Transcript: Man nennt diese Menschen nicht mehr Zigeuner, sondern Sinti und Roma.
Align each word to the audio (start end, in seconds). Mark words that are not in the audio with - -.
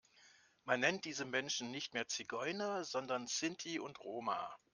Man 0.63 0.79
nennt 0.79 1.05
diese 1.05 1.25
Menschen 1.25 1.69
nicht 1.69 1.93
mehr 1.93 2.07
Zigeuner, 2.07 2.85
sondern 2.85 3.27
Sinti 3.27 3.79
und 3.79 3.99
Roma. 3.99 4.57